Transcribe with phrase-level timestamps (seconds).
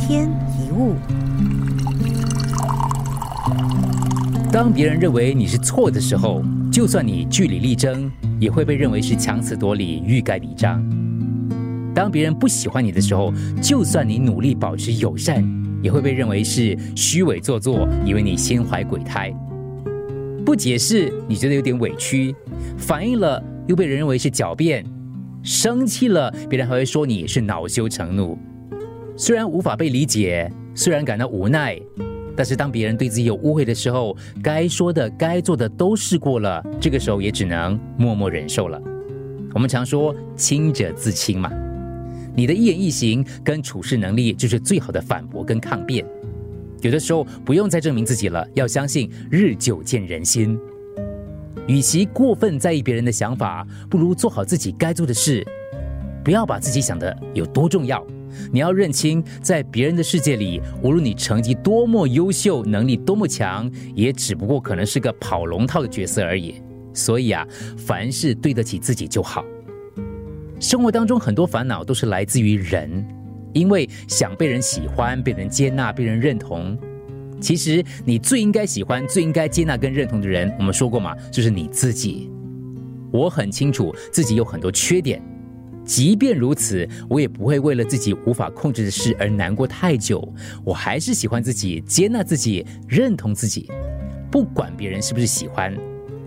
[0.00, 0.94] 天一物，
[4.50, 6.42] 当别人认为你是错的时候，
[6.72, 8.10] 就算你据理力争，
[8.40, 10.82] 也会被认为是强词夺理、欲盖弥彰。
[11.94, 13.30] 当别人不喜欢你的时候，
[13.62, 15.44] 就算你努力保持友善，
[15.82, 19.30] 也会被认为是虚伪做作，以为你心怀鬼胎。
[20.46, 22.34] 不解释，你觉得有点委屈；
[22.78, 24.82] 反应了，又被人认为是狡辩；
[25.42, 28.38] 生气了，别人还会说你是恼羞成怒。
[29.20, 31.78] 虽然无法被理解，虽然感到无奈，
[32.34, 38.80] 但是当别人对自己有误会的时候，该说的、该做的都试过了，这个时候也只能默默忍受了。
[39.52, 41.52] 我们常说“清者自清”嘛，
[42.34, 46.02] 你的一言一行跟处事能力就是最好的反驳跟抗辩。
[46.80, 50.58] 有的时候不用再证明自己了，要相信日久见人心。
[51.66, 55.46] 与其过分在意别人的想法，不如做好自己该做的事。
[56.24, 58.02] 不要把自己想的有多重要。
[58.52, 66.54] 你要认清，在别人的世界里，无论你成绩多么优秀，能力多么强，也只不过可能是个跑龙套的角色而已。
[66.92, 67.46] 所以啊，
[67.76, 69.44] 凡事对得起自己就好。
[70.58, 73.04] 生活当中很多烦恼都是来自于人，
[73.52, 76.76] 因为想被人喜欢、被人接纳、被人认同。
[77.40, 82.30] 其实你最应该喜欢、最应该接纳跟认同的人，我们说过嘛，就是你自己。
[83.10, 85.22] 我很清楚自己有很多缺点。
[85.90, 90.32] 即便如此，我也不会为了自己无法控制的事而难过太久。
[90.64, 93.68] 我还是喜欢自己，接纳自己，认同自己。
[94.30, 95.76] 不管别人是不是喜欢，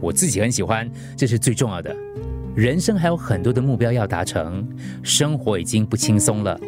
[0.00, 1.94] 我自己很喜欢，这是最重要的。
[2.56, 4.66] 人生还有很多的目标要达成，
[5.02, 6.58] 生活已经不轻松了，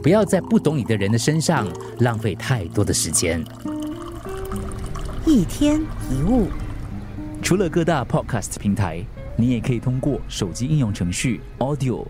[0.00, 1.66] 不要在不懂你的人的身上
[1.98, 3.42] 浪费太多的时间。
[5.26, 5.80] 一天
[6.12, 6.46] 一物，
[7.42, 9.04] 除了各大 podcast 平台，
[9.36, 12.06] 你也可以通过手机应用程序 Audio。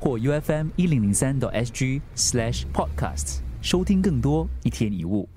[0.00, 5.28] 或 U F M 一零零三 SG slash podcast 收听更多一天一物。